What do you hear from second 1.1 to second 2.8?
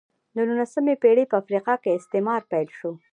په افریقا کې استعمار پیل